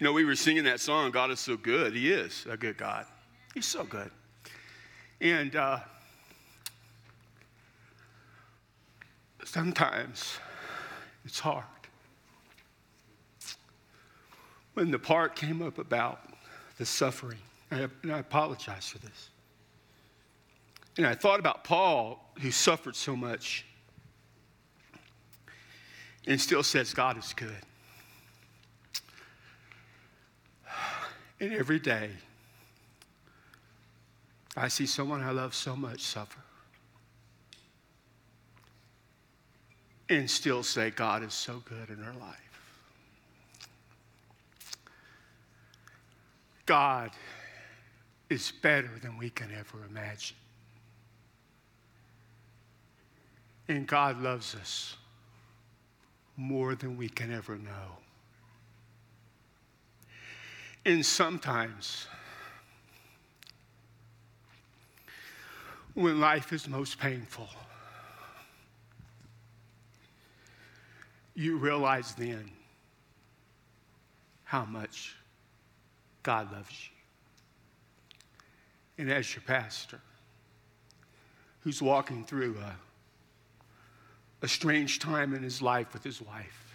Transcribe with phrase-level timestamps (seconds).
[0.00, 1.94] You know, we were singing that song, God is so good.
[1.94, 3.04] He is a good God.
[3.52, 4.10] He's so good.
[5.20, 5.80] And uh,
[9.44, 10.38] sometimes
[11.26, 11.66] it's hard.
[14.72, 16.32] When the part came up about
[16.78, 17.38] the suffering,
[17.70, 19.28] and I apologize for this.
[20.96, 23.66] And I thought about Paul, who suffered so much
[26.26, 27.66] and still says God is good.
[31.40, 32.10] And every day,
[34.56, 36.40] I see someone I love so much suffer.
[40.10, 42.36] And still say, God is so good in her life.
[46.66, 47.10] God
[48.28, 50.36] is better than we can ever imagine.
[53.68, 54.96] And God loves us
[56.36, 57.98] more than we can ever know.
[60.84, 62.06] And sometimes,
[65.94, 67.48] when life is most painful,
[71.34, 72.50] you realize then
[74.44, 75.16] how much
[76.22, 76.96] God loves you.
[79.02, 80.00] And as your pastor,
[81.60, 82.74] who's walking through a
[84.42, 86.74] a strange time in his life with his wife.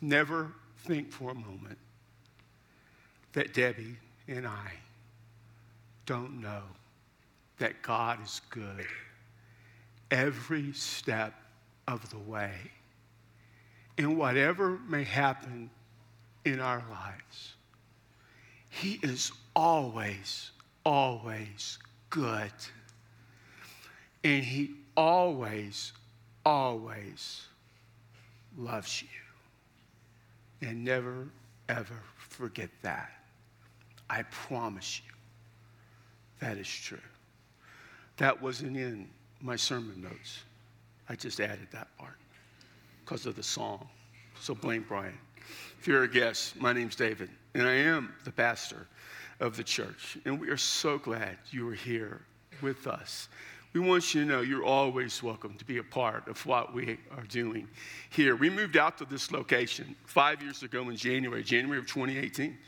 [0.00, 1.78] Never think for a moment
[3.32, 3.96] that Debbie
[4.28, 4.72] and I
[6.06, 6.62] don't know
[7.58, 8.86] that God is good
[10.10, 11.34] every step
[11.88, 12.52] of the way.
[13.98, 15.70] And whatever may happen
[16.44, 17.54] in our lives,
[18.68, 20.50] He is always,
[20.84, 21.78] always
[22.10, 22.52] good.
[24.24, 25.92] And He always,
[26.44, 27.42] always
[28.56, 30.68] loves you.
[30.68, 31.28] And never,
[31.68, 33.21] ever forget that.
[34.12, 35.12] I promise you
[36.40, 36.98] that is true.
[38.18, 39.08] That wasn't in
[39.40, 40.40] my sermon notes.
[41.08, 42.18] I just added that part
[43.02, 43.88] because of the song.
[44.38, 45.18] So blame Brian.
[45.80, 48.86] If you're a guest, my name's David, and I am the pastor
[49.40, 50.18] of the church.
[50.26, 52.20] And we are so glad you are here
[52.60, 53.28] with us
[53.72, 56.98] we want you to know you're always welcome to be a part of what we
[57.16, 57.66] are doing
[58.10, 58.36] here.
[58.36, 62.58] We moved out to this location five years ago in January, January of 2018.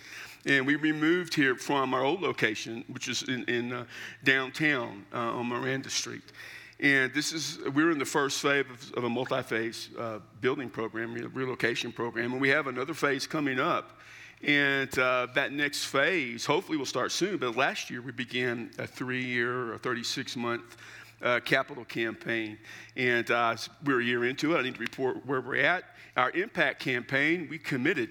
[0.47, 3.85] And we removed here from our old location, which is in, in uh,
[4.25, 6.33] downtown uh, on Miranda Street.
[6.81, 10.69] And this is, we're in the first phase of, of a multi phase uh, building
[10.69, 12.33] program, relocation program.
[12.33, 13.99] And we have another phase coming up
[14.47, 17.39] and uh, that next phase, hopefully, will start soon.
[17.39, 20.77] But last year, we began a three year or 36 month
[21.23, 22.59] uh, capital campaign.
[22.97, 24.59] And uh, we're a year into it.
[24.59, 25.85] I need to report where we're at.
[26.17, 28.11] Our impact campaign, we committed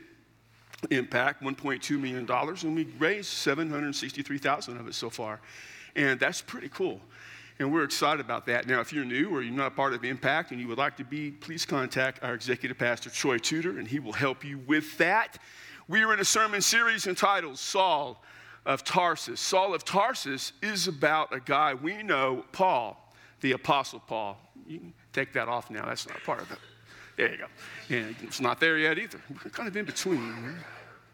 [0.92, 5.40] impact $1.2 million and we raised 763000 of it so far.
[5.96, 7.00] And that's pretty cool.
[7.60, 8.68] And we're excited about that.
[8.68, 10.98] Now, if you're new or you're not a part of Impact and you would like
[10.98, 14.98] to be, please contact our executive pastor, Troy Tudor, and he will help you with
[14.98, 15.38] that.
[15.88, 18.24] We are in a sermon series entitled Saul
[18.66, 19.40] of Tarsus.
[19.40, 24.38] Saul of Tarsus is about a guy we know, Paul, the Apostle Paul.
[24.68, 26.58] You can take that off now, that's not part of it.
[27.16, 27.46] There you go.
[27.90, 29.22] And it's not there yet either.
[29.30, 30.56] We're kind of in between.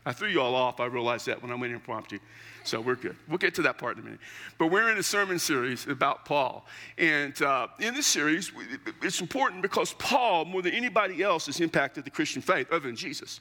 [0.05, 0.79] I threw you all off.
[0.79, 2.19] I realized that when I went impromptu.
[2.63, 3.15] So we're good.
[3.27, 4.19] We'll get to that part in a minute.
[4.57, 6.65] But we're in a sermon series about Paul.
[6.97, 8.51] And uh, in this series,
[9.01, 12.95] it's important because Paul, more than anybody else, has impacted the Christian faith other than
[12.95, 13.39] Jesus.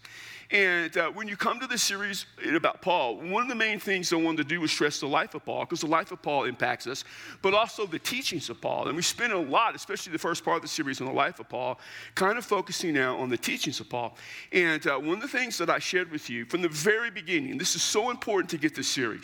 [0.50, 2.24] And uh, when you come to this series
[2.54, 5.34] about Paul, one of the main things I wanted to do was stress the life
[5.34, 7.04] of Paul, because the life of Paul impacts us,
[7.42, 8.88] but also the teachings of Paul.
[8.88, 11.38] And we spent a lot, especially the first part of the series on the life
[11.38, 11.78] of Paul,
[12.14, 14.16] kind of focusing now on the teachings of Paul.
[14.50, 17.58] And uh, one of the things that I shared with you from the very beginning,
[17.58, 19.17] this is so important to get this series,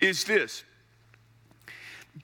[0.00, 0.64] is this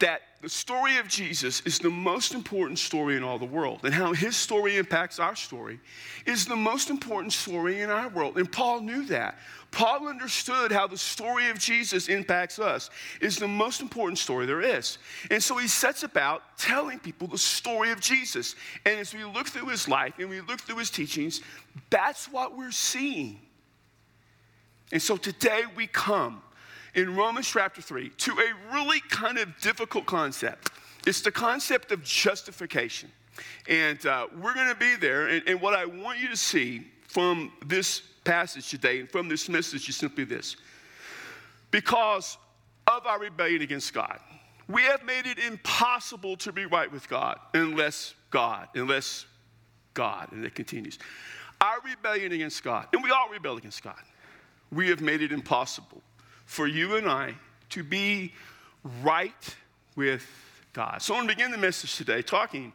[0.00, 3.92] that the story of Jesus is the most important story in all the world, and
[3.92, 5.78] how his story impacts our story
[6.26, 8.36] is the most important story in our world.
[8.36, 9.38] And Paul knew that.
[9.70, 12.90] Paul understood how the story of Jesus impacts us
[13.20, 14.98] is the most important story there is.
[15.30, 18.54] And so he sets about telling people the story of Jesus.
[18.84, 21.40] And as we look through his life and we look through his teachings,
[21.88, 23.38] that's what we're seeing.
[24.90, 26.42] And so today we come
[26.94, 30.70] in Romans chapter 3 to a really kind of difficult concept.
[31.06, 33.10] It's the concept of justification.
[33.68, 35.28] And uh, we're going to be there.
[35.28, 39.48] And, and what I want you to see from this passage today and from this
[39.48, 40.56] message is simply this
[41.70, 42.36] because
[42.86, 44.18] of our rebellion against God,
[44.68, 49.26] we have made it impossible to be right with God unless God, unless
[49.94, 50.30] God.
[50.32, 50.98] And it continues.
[51.60, 54.00] our rebellion against God, and we all rebel against God,
[54.70, 56.02] we have made it impossible
[56.52, 57.34] for you and I
[57.70, 58.34] to be
[59.02, 59.56] right
[59.96, 60.26] with
[60.74, 61.00] God.
[61.00, 62.74] So I want to begin the message today talking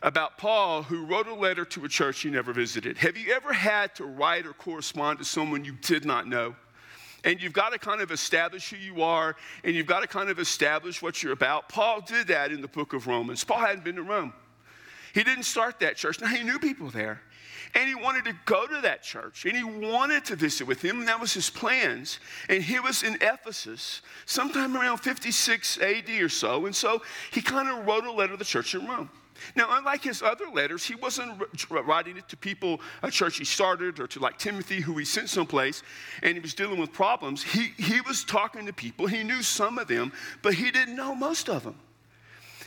[0.00, 2.96] about Paul, who wrote a letter to a church he never visited.
[2.96, 6.56] Have you ever had to write or correspond to someone you did not know?
[7.22, 10.30] And you've got to kind of establish who you are, and you've got to kind
[10.30, 11.68] of establish what you're about.
[11.68, 13.44] Paul did that in the book of Romans.
[13.44, 14.32] Paul hadn't been to Rome.
[15.12, 16.18] He didn't start that church.
[16.20, 17.20] Now, he knew people there.
[17.76, 21.00] And he wanted to go to that church and he wanted to visit with him,
[21.00, 22.20] and that was his plans.
[22.48, 26.64] And he was in Ephesus sometime around 56 AD or so.
[26.64, 27.02] And so
[27.32, 29.10] he kind of wrote a letter to the church in Rome.
[29.54, 34.00] Now, unlike his other letters, he wasn't writing it to people, a church he started,
[34.00, 35.82] or to like Timothy, who he sent someplace,
[36.22, 37.42] and he was dealing with problems.
[37.42, 39.06] He, he was talking to people.
[39.06, 41.76] He knew some of them, but he didn't know most of them.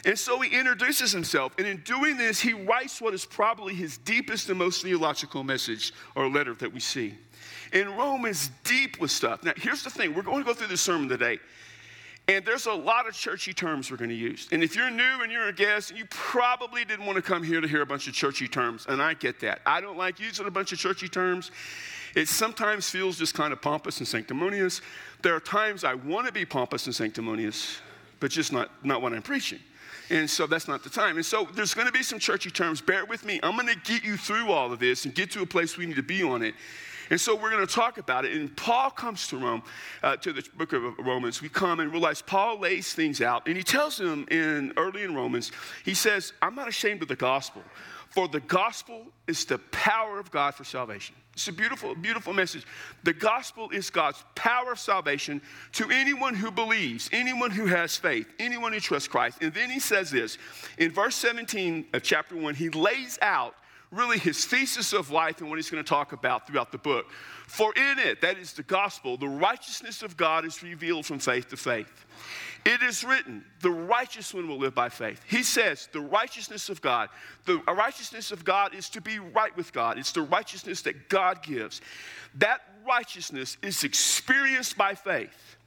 [0.06, 3.98] And so he introduces himself, and in doing this, he writes what is probably his
[3.98, 7.16] deepest and most theological message or letter that we see.
[7.74, 9.44] And Rome is deep with stuff.
[9.44, 11.40] Now, here's the thing we're going to go through this sermon today.
[12.28, 14.48] And there's a lot of churchy terms we're going to use.
[14.52, 17.60] And if you're new and you're a guest, you probably didn't want to come here
[17.60, 18.86] to hear a bunch of churchy terms.
[18.88, 19.62] And I get that.
[19.66, 21.50] I don't like using a bunch of churchy terms.
[22.16, 24.82] It sometimes feels just kind of pompous and sanctimonious.
[25.24, 27.80] There are times I want to be pompous and sanctimonious,
[28.20, 29.60] but just not, not when I'm preaching.
[30.10, 31.18] And so that's not the time.
[31.18, 32.82] And so there's going to be some churchy terms.
[32.82, 33.40] Bear with me.
[33.44, 35.86] I'm going to get you through all of this and get to a place we
[35.86, 36.56] need to be on it.
[37.12, 38.34] And so we're going to talk about it.
[38.34, 39.64] And Paul comes to Rome,
[40.04, 41.42] uh, to the book of Romans.
[41.42, 43.48] We come and realize Paul lays things out.
[43.48, 45.52] And he tells them in early in Romans,
[45.84, 47.64] he says, I'm not ashamed of the gospel,
[48.10, 51.16] for the gospel is the power of God for salvation.
[51.34, 52.66] It's a beautiful, beautiful message.
[53.04, 55.42] The gospel is God's power of salvation
[55.74, 59.38] to anyone who believes, anyone who has faith, anyone who trusts Christ.
[59.42, 60.38] And then he says this
[60.78, 63.56] in verse 17 of chapter 1, he lays out
[63.92, 67.10] really his thesis of life and what he's going to talk about throughout the book.
[67.48, 71.50] For in it, that is the gospel, the righteousness of God is revealed from faith
[71.50, 72.06] to faith.
[72.70, 75.20] It is written, the righteous one will live by faith.
[75.28, 77.10] He says, the righteousness of God.
[77.46, 81.42] The righteousness of God is to be right with God, it's the righteousness that God
[81.42, 81.82] gives.
[82.36, 85.58] That righteousness is experienced by faith.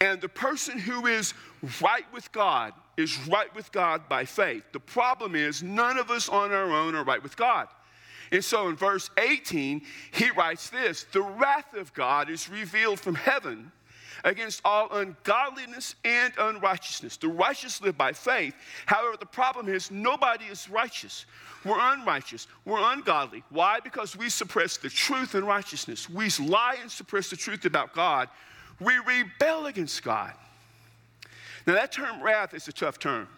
[0.00, 1.32] And the person who is
[1.80, 4.64] right with God is right with God by faith.
[4.72, 7.68] The problem is, none of us on our own are right with God.
[8.32, 13.14] And so in verse 18, he writes this The wrath of God is revealed from
[13.14, 13.70] heaven
[14.24, 17.16] against all ungodliness and unrighteousness.
[17.16, 18.54] The righteous live by faith.
[18.86, 21.26] However, the problem is nobody is righteous.
[21.64, 22.46] We're unrighteous.
[22.64, 23.44] We're ungodly.
[23.50, 23.80] Why?
[23.80, 26.08] Because we suppress the truth and righteousness.
[26.08, 28.28] We lie and suppress the truth about God.
[28.80, 30.32] We rebel against God.
[31.66, 33.28] Now, that term wrath is a tough term.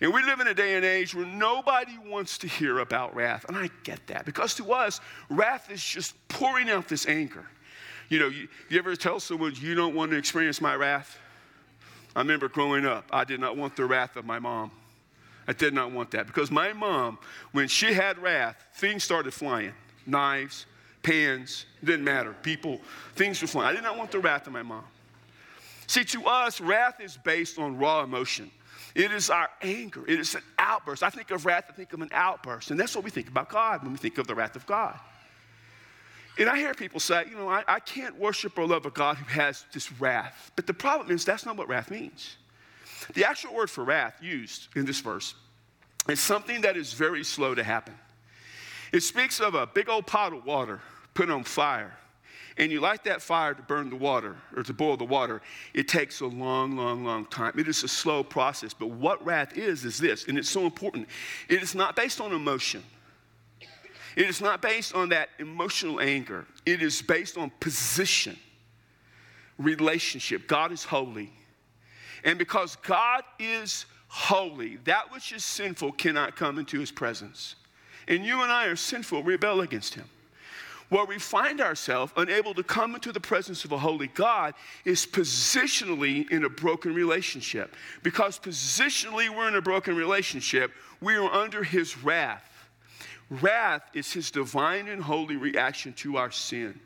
[0.00, 3.46] And we live in a day and age where nobody wants to hear about wrath.
[3.48, 5.00] And I get that because to us,
[5.30, 7.46] wrath is just pouring out this anger.
[8.08, 11.18] You know, you, you ever tell someone you don't want to experience my wrath?
[12.14, 14.70] I remember growing up, I did not want the wrath of my mom.
[15.48, 17.18] I did not want that because my mom,
[17.52, 19.72] when she had wrath, things started flying
[20.06, 20.66] knives,
[21.02, 22.34] pans, didn't matter.
[22.42, 22.80] People,
[23.14, 23.68] things were flying.
[23.68, 24.84] I did not want the wrath of my mom.
[25.86, 28.50] See, to us, wrath is based on raw emotion.
[28.94, 30.04] It is our anger.
[30.08, 31.02] It is an outburst.
[31.02, 32.70] I think of wrath, I think of an outburst.
[32.70, 34.98] And that's what we think about God when we think of the wrath of God.
[36.38, 39.16] And I hear people say, you know, I, I can't worship or love a God
[39.16, 40.52] who has this wrath.
[40.54, 42.36] But the problem is that's not what wrath means.
[43.14, 45.34] The actual word for wrath used in this verse
[46.08, 47.94] is something that is very slow to happen.
[48.92, 50.80] It speaks of a big old pot of water
[51.14, 51.96] put on fire.
[52.58, 55.42] And you light that fire to burn the water or to boil the water.
[55.74, 57.52] It takes a long, long, long time.
[57.58, 58.72] It is a slow process.
[58.72, 61.08] But what wrath is, is this, and it's so important.
[61.48, 62.82] It is not based on emotion.
[64.16, 68.36] It is not based on that emotional anger, it is based on position,
[69.58, 70.48] relationship.
[70.48, 71.30] God is holy.
[72.24, 77.56] And because God is holy, that which is sinful cannot come into his presence.
[78.08, 80.08] And you and I are sinful, rebel against him.
[80.88, 84.54] Where we find ourselves unable to come into the presence of a holy God
[84.84, 87.74] is positionally in a broken relationship.
[88.02, 90.70] Because positionally we're in a broken relationship,
[91.00, 92.55] we are under his wrath.
[93.30, 96.78] Wrath is his divine and holy reaction to our sin.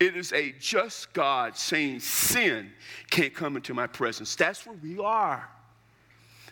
[0.00, 2.70] It is a just God saying, Sin
[3.10, 4.34] can't come into my presence.
[4.34, 5.48] That's where we are.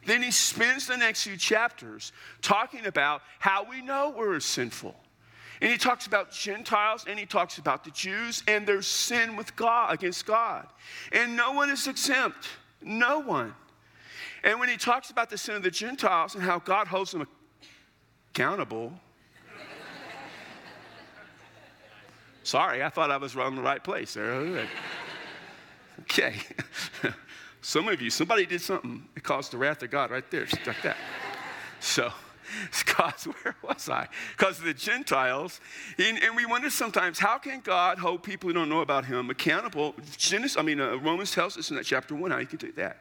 [0.04, 4.96] Then he spends the next few chapters talking about how we know we're sinful.
[5.60, 9.54] And he talks about Gentiles and he talks about the Jews and their sin with
[9.54, 10.66] God against God.
[11.12, 12.48] And no one is exempt.
[12.82, 13.54] No one.
[14.42, 17.28] And when he talks about the sin of the Gentiles and how God holds them
[18.34, 18.92] accountable,
[22.42, 24.16] Sorry, I thought I was in the right place.
[24.16, 26.36] Okay.
[27.60, 30.66] Some of you, somebody did something that caused the wrath of God right there, just
[30.66, 30.96] like that.
[31.78, 32.12] So,
[32.84, 34.08] because where was I?
[34.36, 35.60] Because the Gentiles,
[35.98, 39.30] and, and, we wonder sometimes how can God hold people who don't know about Him
[39.30, 39.94] accountable?
[40.16, 42.72] Genesis, I mean, uh, Romans tells us in that chapter one how you can do
[42.72, 42.98] that.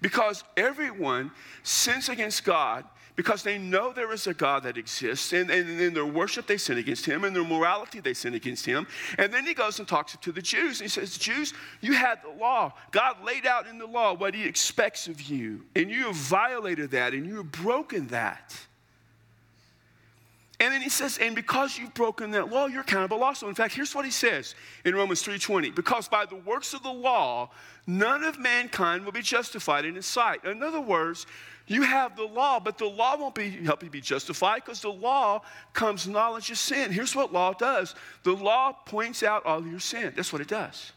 [0.00, 1.30] Because everyone
[1.62, 2.84] sins against God
[3.16, 6.56] because they know there is a God that exists, and, and in their worship they
[6.56, 8.86] sin against him, and their morality they sin against him.
[9.18, 12.22] And then he goes and talks to the Jews, and he says, Jews, you had
[12.22, 12.72] the law.
[12.90, 16.90] God laid out in the law what he expects of you, and you have violated
[16.92, 18.54] that, and you have broken that.
[20.62, 23.48] And then he says, and because you've broken that law, you're accountable also.
[23.48, 24.54] In fact, here's what he says
[24.84, 25.74] in Romans 3:20.
[25.74, 27.50] Because by the works of the law,
[27.84, 30.44] none of mankind will be justified in his sight.
[30.44, 31.26] In other words,
[31.66, 34.92] you have the law, but the law won't be, help you be justified because the
[34.92, 35.42] law
[35.72, 36.92] comes knowledge of sin.
[36.92, 40.12] Here's what law does the law points out all your sin.
[40.14, 40.92] That's what it does.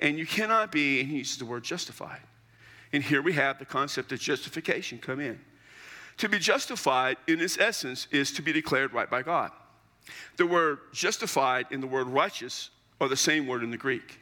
[0.00, 2.22] And you cannot be, and he uses the word justified.
[2.92, 5.38] And here we have the concept of justification come in.
[6.20, 9.52] To be justified, in its essence, is to be declared right by God.
[10.36, 12.68] The word justified and the word righteous
[13.00, 14.20] are the same word in the Greek.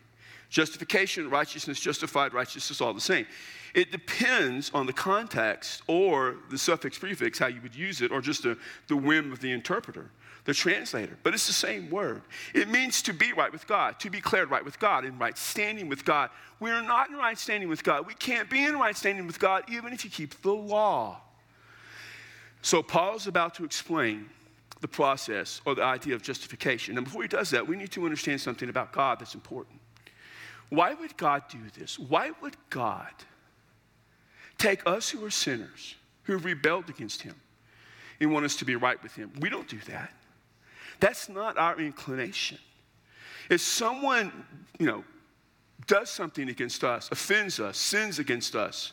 [0.49, 3.27] Justification, righteousness, justified, righteousness, all the same.
[3.75, 8.21] It depends on the context or the suffix prefix, how you would use it, or
[8.21, 10.09] just the, the whim of the interpreter,
[10.45, 11.19] the translator.
[11.25, 12.23] But it's the same word.
[12.55, 15.37] It means to be right with God, to be declared right with God, in right
[15.37, 16.31] standing with God.
[16.61, 18.07] We are not in right standing with God.
[18.07, 21.23] We can't be in right standing with God even if you keep the law.
[22.63, 24.29] So Paul is about to explain
[24.81, 26.97] the process or the idea of justification.
[26.97, 29.81] And before he does that, we need to understand something about God that's important.
[30.69, 31.99] Why would God do this?
[31.99, 33.13] Why would God
[34.59, 37.35] take us who are sinners, who have rebelled against Him,
[38.21, 39.33] and want us to be right with Him.
[39.41, 40.13] We don't do that.
[41.01, 42.59] That's not our inclination.
[43.49, 44.33] If someone,
[44.79, 45.05] you know,
[45.87, 48.93] does something against us, offends us, sins against us,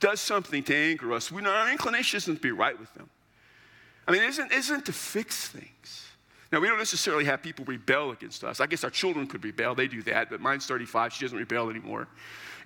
[0.00, 3.08] does something to anger us, we our inclination isn't to be right with them.
[4.06, 6.06] I mean, isn't, isn't to fix things.
[6.52, 8.60] Now, we don't necessarily have people rebel against us.
[8.60, 9.74] I guess our children could rebel.
[9.74, 11.12] They do that, but mine's 35.
[11.12, 12.06] She doesn't rebel anymore.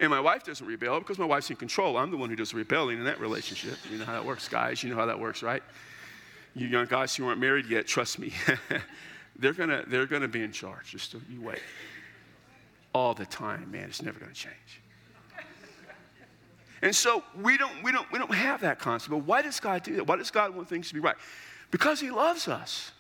[0.01, 1.97] And my wife doesn't rebel because my wife's in control.
[1.97, 3.79] I'm the one who does rebelling in that relationship.
[3.91, 4.83] You know how that works, guys.
[4.83, 5.63] You know how that works, right?
[6.55, 8.33] You young guys who aren't married yet, trust me.
[9.39, 10.91] they're gonna they're gonna be in charge.
[10.91, 11.61] Just you wait.
[12.93, 13.85] All the time, man.
[13.85, 14.80] It's never gonna change.
[16.83, 19.11] And so we don't we don't we don't have that concept.
[19.11, 20.07] But why does God do that?
[20.07, 21.17] Why does God want things to be right?
[21.71, 22.93] Because He loves us.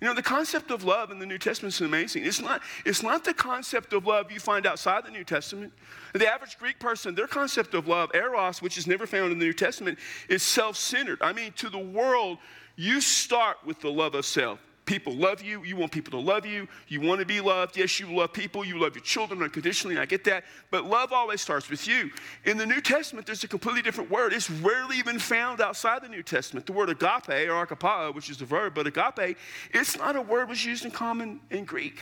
[0.00, 2.24] You know, the concept of love in the New Testament is amazing.
[2.24, 5.72] It's not, it's not the concept of love you find outside the New Testament.
[6.12, 9.44] The average Greek person, their concept of love, eros, which is never found in the
[9.44, 11.18] New Testament, is self centered.
[11.20, 12.38] I mean, to the world,
[12.76, 15.62] you start with the love of self people love you.
[15.62, 16.66] You want people to love you.
[16.88, 17.76] You want to be loved.
[17.76, 18.64] Yes, you love people.
[18.64, 19.98] You love your children unconditionally.
[19.98, 20.44] I get that.
[20.70, 22.10] But love always starts with you.
[22.44, 24.32] In the New Testament, there's a completely different word.
[24.32, 26.66] It's rarely even found outside the New Testament.
[26.66, 29.36] The word agape or agapao, which is the verb, but agape,
[29.72, 32.00] it's not a word was used in common in Greek.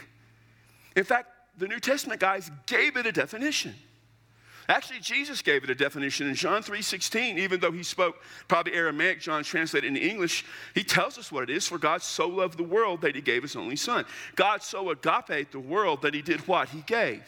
[0.95, 1.29] In fact,
[1.59, 3.75] the New Testament guys gave it a definition.
[4.69, 9.21] Actually, Jesus gave it a definition in John 3:16, even though he spoke probably Aramaic,
[9.21, 10.45] John translated into English,
[10.75, 11.67] he tells us what it is.
[11.67, 14.05] For God so loved the world that he gave his only son.
[14.35, 16.69] God so agape the world that he did what?
[16.69, 17.23] He gave.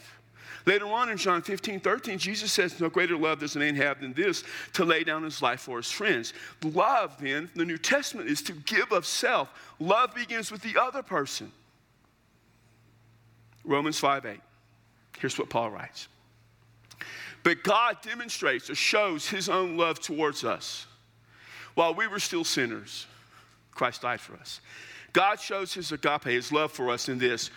[0.67, 4.01] Later on in John 15, 13, Jesus says, No greater love does a man have
[4.01, 6.35] than this, to lay down his life for his friends.
[6.63, 9.49] Love, then, the New Testament is to give of self.
[9.79, 11.51] Love begins with the other person.
[13.65, 14.41] Romans 5 8.
[15.19, 16.09] Here's what Paul writes.
[17.49, 20.85] But God demonstrates or shows his own love towards us.
[21.77, 23.07] While we were still sinners,
[23.71, 24.61] Christ died for us.
[25.15, 27.51] God shows his agape, his love for us in this.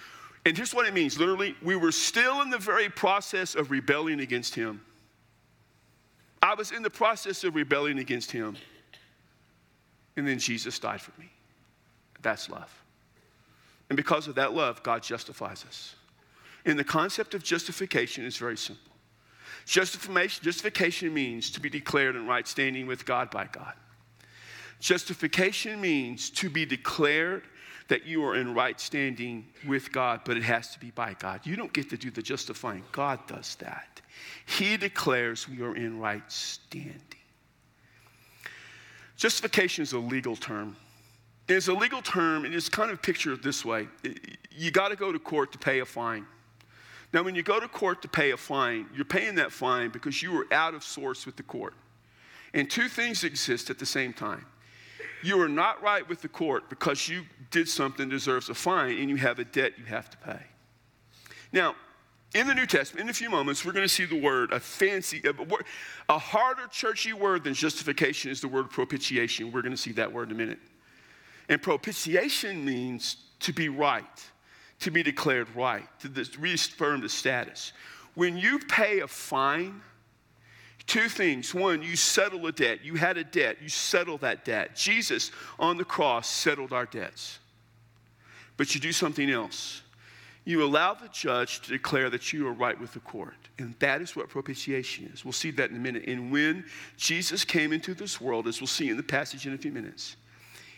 [0.46, 4.22] And here's what it means literally, we were still in the very process of rebelling
[4.22, 4.80] against him.
[6.42, 8.56] I was in the process of rebelling against him.
[10.16, 11.30] And then Jesus died for me.
[12.22, 12.74] That's love.
[13.90, 15.96] And because of that love, God justifies us.
[16.64, 18.91] And the concept of justification is very simple.
[19.72, 23.72] Justification, justification means to be declared in right standing with God by God.
[24.82, 27.44] Justification means to be declared
[27.88, 31.40] that you are in right standing with God, but it has to be by God.
[31.46, 34.02] You don't get to do the justifying, God does that.
[34.46, 37.02] He declares we are in right standing.
[39.16, 40.76] Justification is a legal term.
[41.48, 43.88] It's a legal term, and it's kind of pictured this way
[44.52, 46.26] you got to go to court to pay a fine.
[47.14, 50.22] Now, when you go to court to pay a fine, you're paying that fine because
[50.22, 51.74] you were out of source with the court.
[52.54, 54.46] And two things exist at the same time.
[55.24, 58.98] You are not right with the court because you did something that deserves a fine
[58.98, 60.40] and you have a debt you have to pay.
[61.54, 61.76] Now,
[62.34, 64.60] in the New Testament, in a few moments, we're going to see the word, a
[64.60, 65.66] fancy, a, word,
[66.08, 69.52] a harder churchy word than justification is the word propitiation.
[69.52, 70.60] We're going to see that word in a minute.
[71.50, 74.31] And propitiation means to be right,
[74.82, 76.10] to be declared right, to
[76.40, 77.74] reaffirm the status.
[78.16, 79.82] When you pay a fine,
[80.88, 81.54] two things.
[81.54, 82.84] One, you settle a debt.
[82.84, 84.76] You had a debt, you settle that debt.
[84.76, 87.40] Jesus on the cross settled our debts.
[88.58, 89.84] But you do something else
[90.44, 93.36] you allow the judge to declare that you are right with the court.
[93.60, 95.24] And that is what propitiation is.
[95.24, 96.06] We'll see that in a minute.
[96.08, 96.66] And when
[96.98, 100.16] Jesus came into this world, as we'll see in the passage in a few minutes,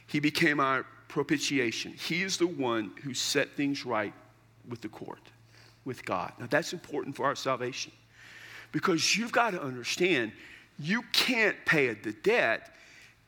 [0.08, 1.94] he became our propitiation.
[1.94, 4.14] He is the one who set things right
[4.68, 5.22] with the court,
[5.86, 6.34] with God.
[6.40, 7.92] Now, that's important for our salvation
[8.72, 10.32] because you've got to understand
[10.80, 12.74] you can't pay the debt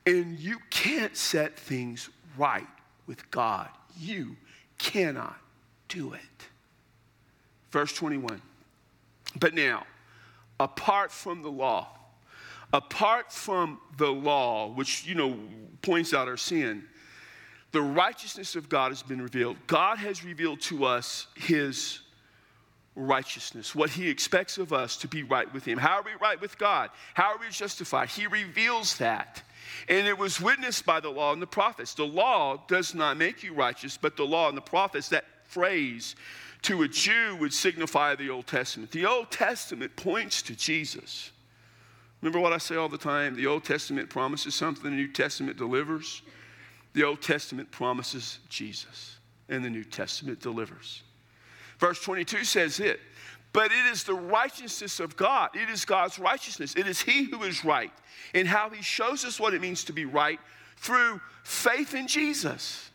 [0.07, 2.65] and you can't set things right
[3.05, 3.69] with God.
[3.99, 4.35] You
[4.79, 5.37] cannot
[5.87, 6.47] do it.
[7.69, 8.41] Verse 21.
[9.39, 9.85] But now,
[10.59, 11.89] apart from the law,
[12.73, 15.37] apart from the law, which, you know,
[15.83, 16.83] points out our sin,
[17.75, 19.57] the righteousness of God has been revealed.
[19.67, 21.99] God has revealed to us his
[22.95, 25.77] righteousness, what he expects of us to be right with him.
[25.77, 26.89] How are we right with God?
[27.13, 28.07] How are we justified?
[28.07, 29.43] He reveals that.
[29.89, 31.93] And it was witnessed by the law and the prophets.
[31.93, 36.15] The law does not make you righteous, but the law and the prophets that phrase
[36.61, 38.91] to a Jew would signify the Old Testament.
[38.91, 41.31] The Old Testament points to Jesus.
[42.21, 43.35] Remember what I say all the time?
[43.35, 46.21] The Old Testament promises something, the New Testament delivers.
[46.95, 49.17] The Old Testament promises Jesus,
[49.49, 51.03] and the New Testament delivers.
[51.77, 53.01] Verse 22 says it,
[53.51, 55.49] but it is the righteousness of God.
[55.53, 56.73] It is God's righteousness.
[56.75, 57.91] It is He who is right,
[58.33, 60.39] and how He shows us what it means to be right
[60.77, 62.89] through faith in Jesus.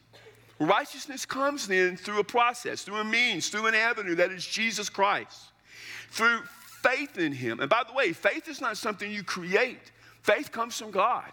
[0.59, 4.88] Righteousness comes then through a process, through a means, through an avenue that is Jesus
[4.88, 5.38] Christ,
[6.11, 6.40] through
[6.83, 7.61] faith in Him.
[7.61, 11.31] And by the way, faith is not something you create, faith comes from God.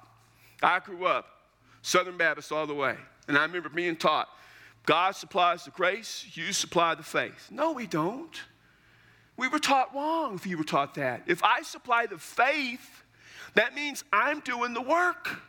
[0.61, 1.36] I grew up
[1.81, 2.95] Southern Baptist all the way,
[3.27, 4.29] and I remember being taught
[4.87, 7.49] God supplies the grace, you supply the faith.
[7.51, 8.33] No, we don't.
[9.35, 11.23] We were taught wrong if you were taught that.
[11.27, 13.03] If I supply the faith,
[13.55, 15.41] that means I'm doing the work.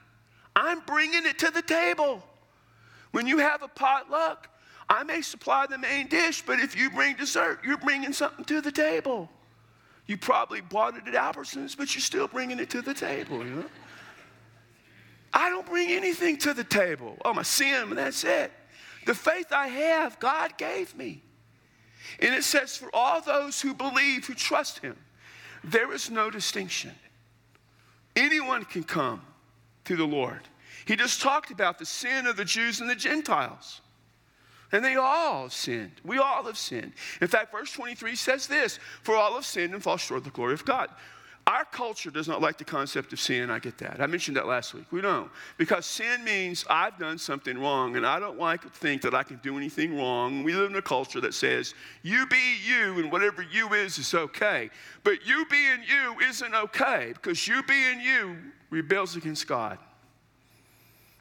[0.57, 2.23] I'm bringing it to the table.
[3.13, 4.51] When you have a potluck,
[4.89, 8.61] I may supply the main dish, but if you bring dessert, you're bringing something to
[8.61, 9.31] the table.
[10.07, 13.55] You probably bought it at Albertsons, but you're still bringing it to the table, you
[13.55, 13.65] know?
[15.33, 17.17] I don't bring anything to the table.
[17.25, 18.51] Oh, my sin, that's it.
[19.07, 21.23] The faith I have, God gave me.
[22.21, 24.97] And it says, for all those who believe, who trust Him,
[25.63, 26.93] there is no distinction.
[28.17, 29.23] Anyone can come
[29.85, 30.41] to the Lord.
[30.85, 33.81] He just talked about the sin of the Jews and the Gentiles.
[34.73, 35.93] And they all have sinned.
[36.05, 36.93] We all have sinned.
[37.21, 40.31] In fact, verse 23 says this For all have sinned and fall short of the
[40.31, 40.91] glory of God.
[41.49, 43.49] Our culture does not like the concept of sin.
[43.51, 44.03] I get that.
[44.03, 44.85] I mentioned that last week.
[44.91, 45.31] We don't.
[45.57, 49.23] Because sin means I've done something wrong and I don't like to think that I
[49.23, 50.43] can do anything wrong.
[50.43, 54.13] We live in a culture that says, you be you and whatever you is is
[54.13, 54.69] okay.
[55.05, 58.37] But you being you isn't okay because you being you
[58.69, 59.79] rebels against God.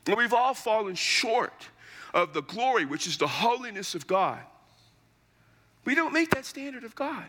[0.08, 1.70] And we've all fallen short
[2.14, 4.42] of the glory, which is the holiness of God.
[5.86, 7.28] We don't meet that standard of God.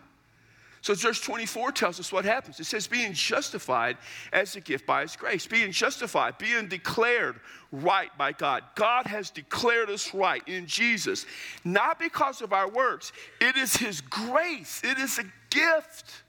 [0.88, 2.58] So, verse 24 tells us what happens.
[2.60, 3.98] It says, being justified
[4.32, 8.64] as a gift by his grace, being justified, being declared right by God.
[8.74, 11.26] God has declared us right in Jesus,
[11.62, 13.12] not because of our works.
[13.38, 16.22] It is his grace, it is a gift.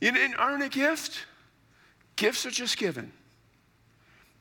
[0.00, 1.26] You didn't earn a gift,
[2.14, 3.10] gifts are just given.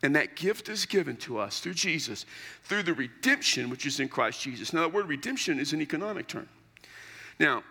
[0.03, 2.27] And that gift is given to us through Jesus,
[2.65, 4.73] through the redemption which is in Christ Jesus.
[4.73, 6.47] Now, the word redemption is an economic term.
[7.39, 7.63] Now,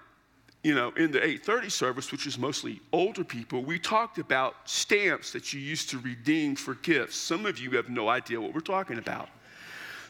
[0.63, 5.33] you know, in the 830 service, which is mostly older people, we talked about stamps
[5.33, 7.17] that you used to redeem for gifts.
[7.17, 9.29] Some of you have no idea what we're talking about.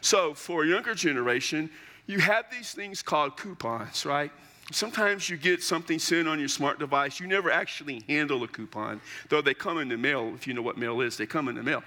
[0.01, 1.69] So, for a younger generation,
[2.07, 4.31] you have these things called coupons, right?
[4.71, 7.19] Sometimes you get something sent on your smart device.
[7.19, 10.31] You never actually handle a coupon, though they come in the mail.
[10.35, 11.83] If you know what mail is, they come in the mail.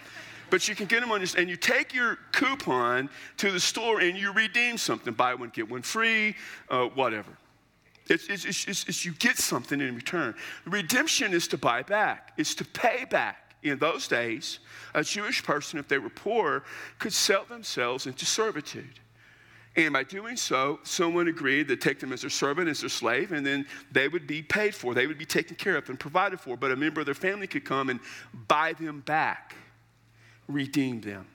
[0.50, 4.00] But you can get them on your, and you take your coupon to the store
[4.00, 5.12] and you redeem something.
[5.12, 6.36] Buy one, get one free,
[6.70, 7.30] uh, whatever.
[8.08, 10.34] It's, it's, it's, it's, you get something in return.
[10.66, 13.40] Redemption is to buy back, it's to pay back.
[13.62, 14.58] In those days,
[14.92, 16.64] a Jewish person, if they were poor,
[16.98, 19.00] could sell themselves into servitude.
[19.74, 23.32] And by doing so, someone agreed to take them as their servant, as their slave,
[23.32, 24.92] and then they would be paid for.
[24.92, 26.58] They would be taken care of and provided for.
[26.58, 28.00] But a member of their family could come and
[28.48, 29.54] buy them back
[30.48, 31.26] redeem them.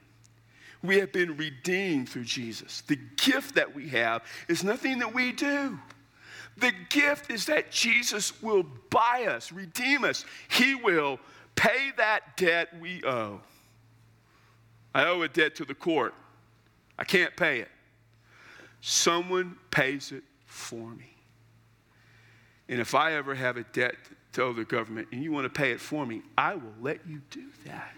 [0.82, 2.82] We have been redeemed through Jesus.
[2.82, 5.78] The gift that we have is nothing that we do.
[6.60, 10.26] The gift is that Jesus will buy us, redeem us.
[10.50, 11.20] He will
[11.56, 13.42] pay that debt we owe.
[14.94, 16.14] I owe a debt to the court.
[16.98, 17.70] I can't pay it.
[18.82, 21.16] Someone pays it for me.
[22.68, 23.96] And if I ever have a debt
[24.34, 27.00] to owe the government and you want to pay it for me, I will let
[27.08, 27.96] you do that.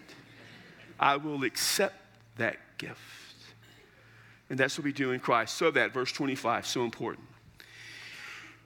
[0.98, 1.96] I will accept
[2.36, 2.98] that gift.
[4.48, 5.56] And that's what we do in Christ.
[5.56, 7.26] So that, verse 25, so important.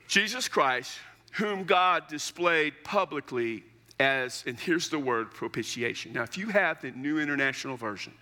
[0.07, 0.97] Jesus Christ,
[1.33, 3.63] whom God displayed publicly
[3.99, 6.13] as, and here's the word propitiation.
[6.13, 8.13] Now, if you have the New International Version,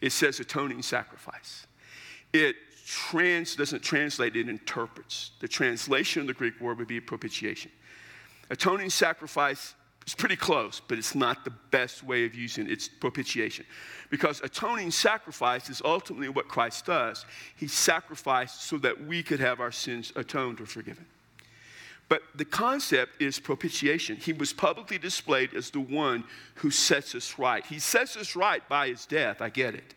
[0.00, 1.66] it says atoning sacrifice.
[2.32, 2.56] It
[2.86, 5.32] trans, doesn't translate, it interprets.
[5.40, 7.70] The translation of the Greek word would be propitiation.
[8.50, 9.74] Atoning sacrifice
[10.06, 12.72] is pretty close, but it's not the best way of using it.
[12.72, 13.64] It's propitiation.
[14.10, 17.24] Because atoning sacrifice is ultimately what Christ does.
[17.56, 21.06] He sacrificed so that we could have our sins atoned or forgiven.
[22.08, 24.16] But the concept is propitiation.
[24.16, 26.24] He was publicly displayed as the one
[26.56, 27.64] who sets us right.
[27.64, 29.40] He sets us right by his death.
[29.40, 29.94] I get it.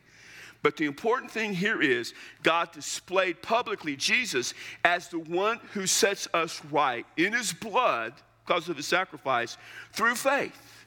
[0.66, 6.28] But the important thing here is God displayed publicly Jesus as the one who sets
[6.34, 8.14] us right in his blood
[8.46, 9.58] because of his sacrifice
[9.94, 10.86] through faith.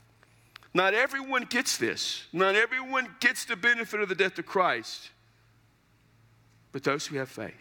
[0.75, 2.25] Not everyone gets this.
[2.33, 5.11] Not everyone gets the benefit of the death of Christ,
[6.73, 7.55] but those who have faith.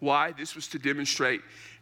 [0.00, 0.32] Why?
[0.32, 1.40] This was to demonstrate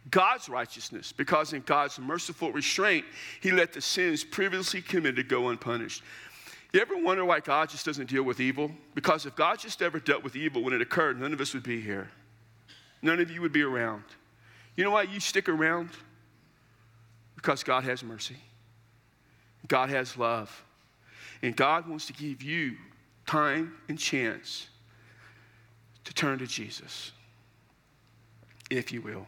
[0.09, 3.05] God's righteousness, because in God's merciful restraint,
[3.41, 6.03] He let the sins previously committed go unpunished.
[6.71, 8.69] You ever wonder why God just doesn't deal with evil?
[8.93, 11.63] Because if God just ever dealt with evil when it occurred, none of us would
[11.63, 12.09] be here.
[13.01, 14.03] None of you would be around.
[14.75, 15.89] You know why you stick around?
[17.45, 18.37] Because God has mercy,
[19.67, 20.65] God has love,
[21.43, 22.75] and God wants to give you
[23.27, 24.67] time and chance
[26.05, 27.11] to turn to Jesus,
[28.71, 29.27] if you will.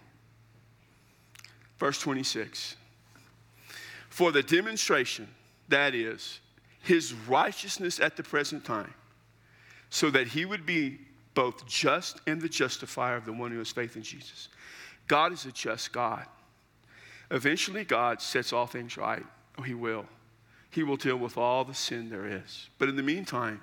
[1.77, 2.75] Verse 26.
[4.09, 5.27] For the demonstration,
[5.69, 6.39] that is,
[6.81, 8.95] his righteousness at the present time,
[9.91, 10.97] so that he would be
[11.35, 14.49] both just and the justifier of the one who has faith in Jesus.
[15.07, 16.25] God is a just God.
[17.31, 19.23] Eventually, God sets all things right.
[19.57, 20.05] Oh, he will.
[20.69, 22.69] He will deal with all the sin there is.
[22.77, 23.61] But in the meantime,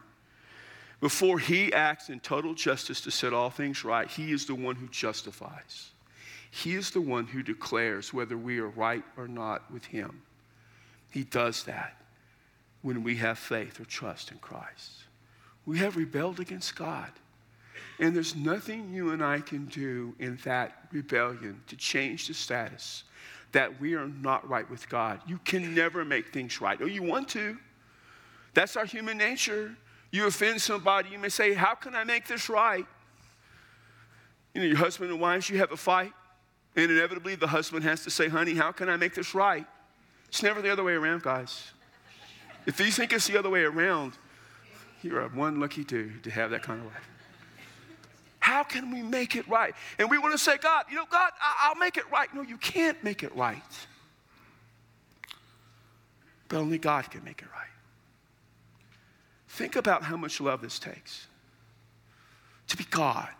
[1.01, 4.77] before he acts in total justice to set all things right, he is the one
[4.77, 5.91] who justifies.
[6.55, 10.23] He is the one who declares whether we are right or not with Him.
[11.11, 12.01] He does that
[12.83, 15.03] when we have faith or trust in Christ.
[15.67, 17.11] We have rebelled against God.
[17.99, 23.03] And there's nothing you and I can do in that rebellion to change the status
[23.55, 25.21] that we are not right with God.
[25.27, 26.79] You can never make things right.
[26.81, 27.57] Oh, you want to.
[28.53, 29.75] That's our human nature.
[30.11, 32.87] You offend somebody, you may say, How can I make this right?
[34.55, 36.13] You know, your husband and wives, you have a fight.
[36.77, 39.67] And inevitably, the husband has to say, honey, how can I make this right?
[40.29, 41.71] It's never the other way around, guys.
[42.67, 44.15] If you think it's the other way around,
[45.03, 47.09] you're a one lucky dude to have that kind of life.
[48.45, 49.75] How can we make it right?
[49.99, 52.29] And we want to say, God, you know, God, I- will make it right.
[52.35, 53.87] No, you can't make it right.
[56.49, 57.71] But only God can make it right.
[59.49, 61.27] Think about how much love this takes
[62.67, 63.33] to be God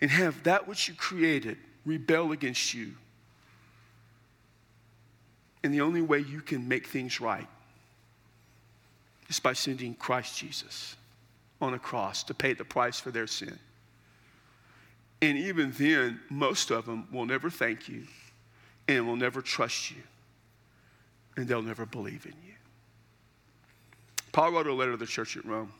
[0.00, 2.92] and have that which you created rebel against you.
[5.62, 7.48] And the only way you can make things right
[9.28, 10.96] is by sending Christ Jesus
[11.60, 13.58] on a cross to pay the price for their sin.
[15.24, 18.02] And even then, most of them will never thank you
[18.86, 20.02] and will never trust you,
[21.34, 22.52] and they'll never believe in you.
[24.32, 25.72] Paul wrote a letter to the church at Rome,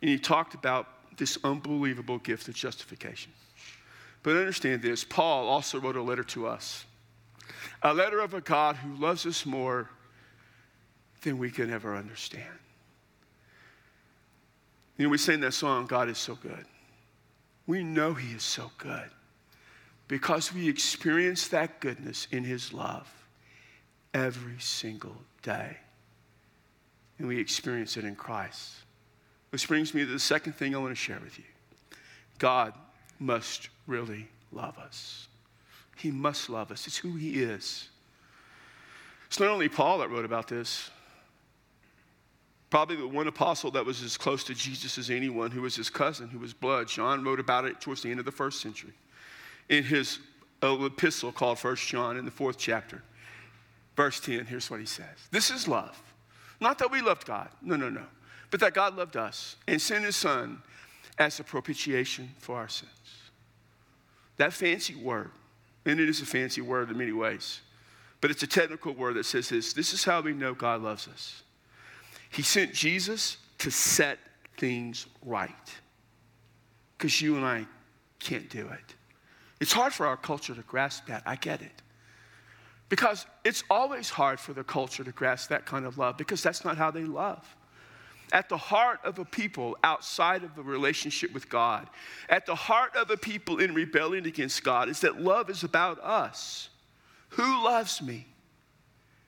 [0.00, 3.30] and he talked about this unbelievable gift of justification.
[4.24, 6.86] But understand this Paul also wrote a letter to us
[7.82, 9.88] a letter of a God who loves us more
[11.22, 12.58] than we can ever understand.
[14.98, 16.66] You know, we sing that song, God is so good.
[17.66, 19.10] We know He is so good
[20.08, 23.12] because we experience that goodness in His love
[24.12, 25.78] every single day.
[27.18, 28.72] And we experience it in Christ.
[29.50, 31.44] Which brings me to the second thing I want to share with you
[32.38, 32.74] God
[33.18, 35.28] must really love us.
[35.96, 36.86] He must love us.
[36.86, 37.88] It's who He is.
[39.26, 40.90] It's not only Paul that wrote about this.
[42.74, 45.88] Probably the one apostle that was as close to Jesus as anyone who was his
[45.88, 46.88] cousin, who was blood.
[46.88, 48.94] John wrote about it towards the end of the first century
[49.68, 50.18] in his
[50.60, 53.00] uh, epistle called First John in the fourth chapter.
[53.96, 55.96] Verse 10, here's what he says This is love.
[56.60, 58.06] Not that we loved God, no, no, no,
[58.50, 60.60] but that God loved us and sent his son
[61.16, 62.90] as a propitiation for our sins.
[64.36, 65.30] That fancy word,
[65.86, 67.60] and it is a fancy word in many ways,
[68.20, 71.06] but it's a technical word that says this this is how we know God loves
[71.06, 71.44] us.
[72.34, 74.18] He sent Jesus to set
[74.56, 75.54] things right
[76.98, 77.64] because you and I
[78.18, 78.94] can't do it.
[79.60, 81.22] It's hard for our culture to grasp that.
[81.26, 81.82] I get it.
[82.88, 86.64] Because it's always hard for the culture to grasp that kind of love because that's
[86.64, 87.46] not how they love.
[88.32, 91.88] At the heart of a people outside of the relationship with God,
[92.28, 96.02] at the heart of a people in rebellion against God, is that love is about
[96.02, 96.68] us.
[97.28, 98.26] Who loves me?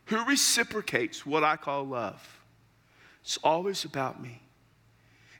[0.06, 2.36] Who reciprocates what I call love?
[3.26, 4.40] It's always about me.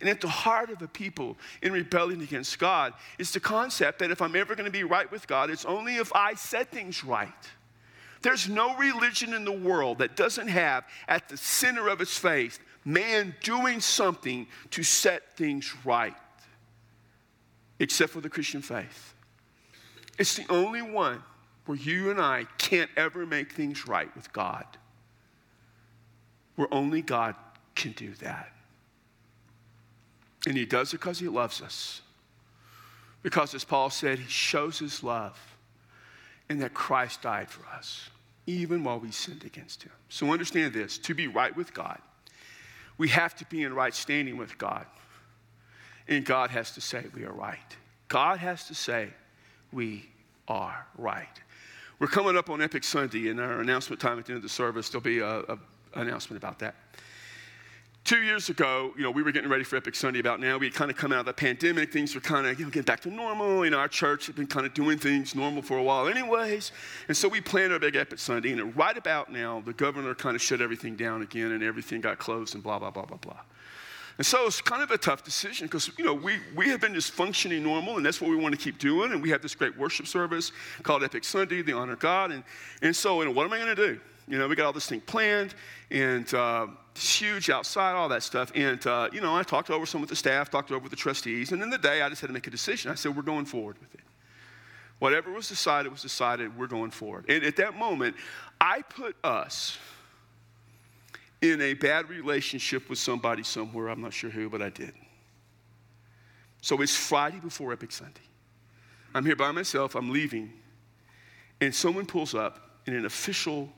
[0.01, 4.11] And at the heart of a people in rebellion against God is the concept that
[4.11, 7.05] if I'm ever going to be right with God, it's only if I set things
[7.05, 7.31] right.
[8.23, 12.59] There's no religion in the world that doesn't have at the center of its faith
[12.85, 16.17] man doing something to set things right,
[17.79, 19.15] except for the Christian faith.
[20.19, 21.23] It's the only one
[21.67, 24.67] where you and I can't ever make things right with God,
[26.57, 27.37] where only God
[27.77, 28.53] can do that.
[30.47, 32.01] And He does it because He loves us.
[33.23, 35.39] Because, as Paul said, He shows His love
[36.49, 38.09] and that Christ died for us,
[38.47, 39.93] even while we sinned against Him.
[40.09, 42.01] So understand this to be right with God,
[42.99, 44.87] we have to be in right standing with God.
[46.09, 47.77] And God has to say we are right.
[48.09, 49.09] God has to say
[49.73, 50.09] we
[50.47, 51.27] are right.
[51.99, 54.49] We're coming up on Epic Sunday, and our announcement time at the end of the
[54.49, 55.59] service, there'll be an
[55.95, 56.77] announcement about that.
[58.07, 60.59] Two years ago, you know, we were getting ready for Epic Sunday about now.
[60.59, 61.93] We had kind of come out of the pandemic.
[61.93, 63.65] Things were kind of, you know, getting back to normal.
[63.65, 66.71] You know, our church had been kind of doing things normal for a while anyways.
[67.09, 68.53] And so we planned our big Epic Sunday.
[68.53, 72.19] And right about now, the governor kind of shut everything down again and everything got
[72.19, 73.41] closed and blah, blah, blah, blah, blah.
[74.19, 76.95] And so it's kind of a tough decision because, you know, we, we have been
[76.95, 79.11] just functioning normal and that's what we want to keep doing.
[79.11, 80.53] And we have this great worship service
[80.85, 82.31] called Epic Sunday, the honor God.
[82.31, 82.45] And,
[82.83, 84.01] and so, you know, what am I going to do?
[84.29, 85.55] You know, we got all this thing planned,
[85.91, 88.51] and uh, it's huge outside, all that stuff.
[88.55, 90.97] And, uh, you know, I talked over some with the staff, talked over with the
[90.97, 92.91] trustees, and in the day, I just had to make a decision.
[92.91, 94.01] I said, we're going forward with it.
[94.99, 97.27] Whatever was decided was decided, we're going forward.
[97.29, 98.17] And at that moment,
[98.61, 99.79] I put us
[101.43, 103.89] in a bad relationship with somebody somewhere.
[103.89, 104.93] I'm not sure who, but I did.
[106.63, 108.23] So it's Friday before Epic Sunday.
[109.15, 110.53] I'm here by myself, I'm leaving,
[111.61, 113.69] and someone pulls up in an official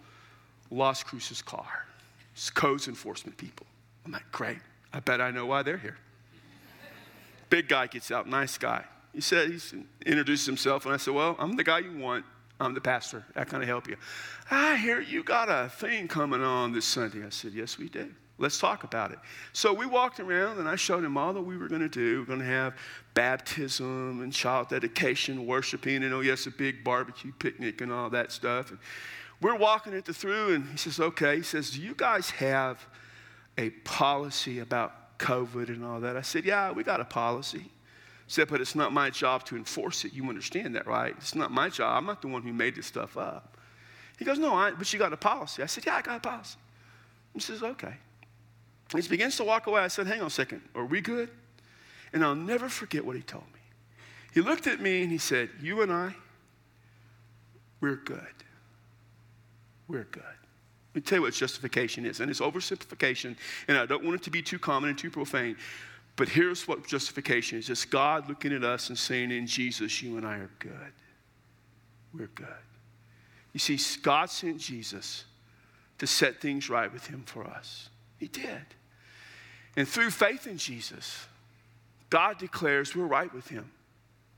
[0.70, 1.86] Las Cruces car.
[2.32, 3.66] It's codes enforcement people.
[4.04, 4.58] I'm like, great.
[4.92, 5.98] I bet I know why they're here.
[7.50, 8.84] Big guy gets out, nice guy.
[9.12, 9.60] He said, he
[10.06, 12.24] introduced himself, and I said, Well, I'm the guy you want.
[12.60, 13.24] I'm the pastor.
[13.36, 13.96] I kind of help you.
[14.50, 17.24] I hear you got a thing coming on this Sunday.
[17.24, 18.10] I said, Yes, we do.
[18.40, 19.18] Let's talk about it.
[19.52, 22.20] So we walked around and I showed him all that we were going to do.
[22.20, 22.74] We're going to have
[23.14, 28.30] baptism and child dedication, worshiping, and oh, yes, a big barbecue picnic and all that
[28.30, 28.70] stuff.
[28.70, 28.78] And
[29.40, 31.36] we're walking it through, and he says, Okay.
[31.36, 32.84] He says, Do you guys have
[33.56, 36.16] a policy about COVID and all that?
[36.16, 37.58] I said, Yeah, we got a policy.
[37.58, 40.12] He said, But it's not my job to enforce it.
[40.12, 41.14] You understand that, right?
[41.18, 41.96] It's not my job.
[41.96, 43.56] I'm not the one who made this stuff up.
[44.18, 45.62] He goes, No, I, but you got a policy.
[45.62, 46.58] I said, Yeah, I got a policy.
[47.32, 47.94] He says, Okay.
[48.94, 49.82] He begins to walk away.
[49.82, 50.62] I said, Hang on a second.
[50.74, 51.30] Are we good?
[52.12, 53.60] And I'll never forget what he told me.
[54.32, 56.16] He looked at me and he said, You and I,
[57.80, 58.26] we're good
[59.88, 60.22] we're good.
[60.22, 63.36] Let me tell you what justification is, and it's oversimplification,
[63.68, 65.56] and I don't want it to be too common and too profane.
[66.16, 70.16] But here's what justification is it's God looking at us and saying, In Jesus, you
[70.16, 70.92] and I are good.
[72.12, 72.48] We're good.
[73.52, 75.24] You see, God sent Jesus
[75.98, 77.88] to set things right with Him for us.
[78.18, 78.64] He did.
[79.76, 81.26] And through faith in Jesus,
[82.10, 83.70] God declares we're right with Him.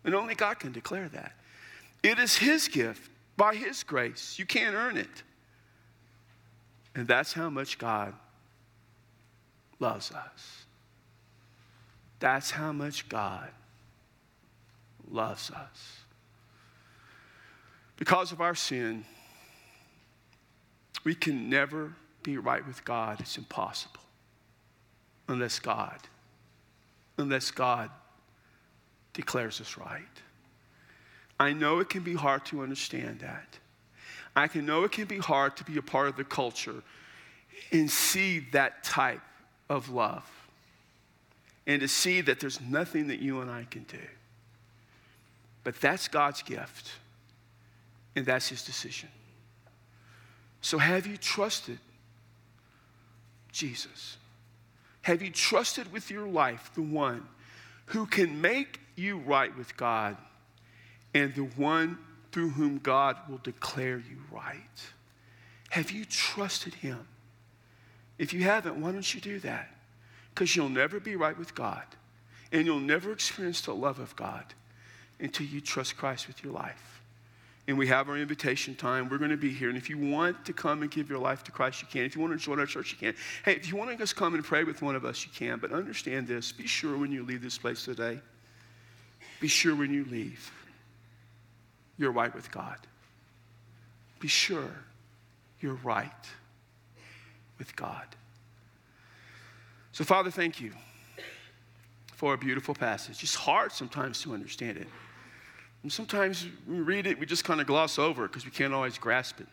[0.04, 1.32] And only God can declare that.
[2.02, 4.38] It is His gift by His grace.
[4.38, 5.22] You can't earn it.
[6.94, 8.14] And that's how much God
[9.79, 10.64] loves us.
[12.18, 13.48] That's how much God
[15.11, 15.98] loves us.
[17.96, 19.05] Because of our sin,
[21.05, 23.20] we can never be right with God.
[23.20, 24.00] It's impossible.
[25.29, 25.98] Unless God,
[27.18, 27.90] unless God
[29.12, 30.03] declares us right.
[31.38, 33.59] I know it can be hard to understand that.
[34.40, 36.83] I can know it can be hard to be a part of the culture
[37.72, 39.20] and see that type
[39.68, 40.29] of love
[41.66, 43.98] and to see that there's nothing that you and I can do.
[45.62, 46.90] But that's God's gift,
[48.16, 49.11] and that's His decision.
[50.62, 51.79] So, have you trusted
[53.53, 54.16] Jesus?
[55.03, 57.26] Have you trusted with your life the one
[57.87, 60.16] who can make you right with God
[61.14, 61.98] and the one
[62.33, 64.55] through whom God will declare you right?
[65.71, 67.07] Have you trusted him?
[68.19, 69.69] If you haven't, why don't you do that?
[70.35, 71.85] Because you'll never be right with God
[72.53, 74.45] and you'll never experience the love of God
[75.21, 77.03] until you trust Christ with your life.
[77.69, 79.09] And we have our invitation time.
[79.09, 79.69] We're going to be here.
[79.69, 82.03] And if you want to come and give your life to Christ, you can.
[82.03, 83.14] If you want to join our church, you can.
[83.45, 85.59] Hey, if you want to just come and pray with one of us, you can.
[85.59, 88.19] But understand this be sure when you leave this place today,
[89.40, 90.51] be sure when you leave,
[92.00, 92.78] you're right with God.
[94.20, 94.70] Be sure
[95.60, 96.10] you're right
[97.58, 98.06] with God.
[99.92, 100.72] So, Father, thank you
[102.14, 103.22] for a beautiful passage.
[103.22, 104.88] It's hard sometimes to understand it.
[105.82, 108.72] And sometimes we read it, we just kind of gloss over it because we can't
[108.72, 109.46] always grasp it.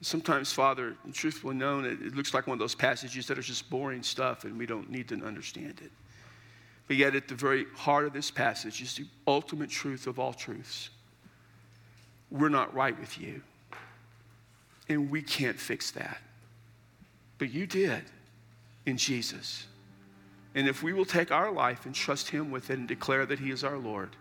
[0.00, 3.70] Sometimes, Father, truthfully known, it, it looks like one of those passages that are just
[3.70, 5.92] boring stuff and we don't need to understand it.
[6.88, 10.32] But yet, at the very heart of this passage is the ultimate truth of all
[10.32, 10.90] truths.
[12.32, 13.42] We're not right with you,
[14.88, 16.18] and we can't fix that.
[17.36, 18.02] But you did
[18.86, 19.66] in Jesus.
[20.54, 23.38] And if we will take our life and trust Him with it and declare that
[23.38, 24.16] He is our Lord,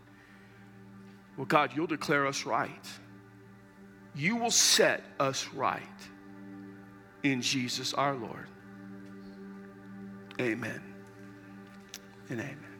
[1.37, 2.87] well, God, you'll declare us right.
[4.13, 5.81] You will set us right
[7.23, 8.47] in Jesus our Lord.
[10.39, 10.81] Amen
[12.29, 12.70] and amen.